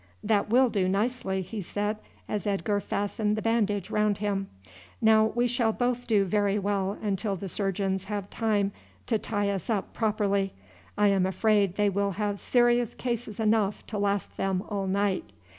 "That 0.23 0.49
will 0.49 0.69
do 0.71 0.89
nicely," 0.89 1.43
he 1.43 1.61
said 1.61 1.97
as 2.27 2.47
Edgar 2.47 2.79
fastened 2.79 3.35
the 3.37 3.41
bandage 3.43 3.91
round 3.91 4.17
him. 4.17 4.47
"Now 4.99 5.25
we 5.25 5.47
shall 5.47 5.71
both 5.71 6.07
do 6.07 6.25
very 6.25 6.57
well 6.57 6.97
until 7.03 7.35
the 7.35 7.47
surgeons 7.47 8.05
have 8.05 8.27
time 8.31 8.71
to 9.05 9.19
tie 9.19 9.51
us 9.51 9.69
up 9.69 9.93
properly. 9.93 10.53
I 10.97 11.09
am 11.09 11.27
afraid 11.27 11.75
they 11.75 11.91
will 11.91 12.13
have 12.13 12.39
serious 12.39 12.95
cases 12.95 13.39
enough 13.39 13.85
to 13.85 13.99
last 13.99 14.37
them 14.37 14.63
all 14.69 14.87
night. 14.87 15.29